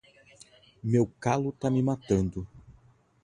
[0.83, 2.39] Meu calo tá me matando.